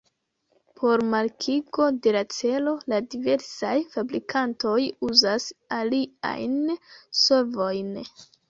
Por 0.79 1.01
markigo 1.09 1.89
de 2.07 2.13
la 2.15 2.23
celo 2.37 2.73
la 2.93 2.99
diversaj 3.15 3.75
fabrikantoj 3.93 4.75
uzas 5.11 5.49
aliajn 5.81 6.59
solvojn. 7.27 7.97